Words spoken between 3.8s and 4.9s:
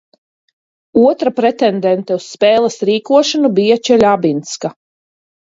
Čeļabinska.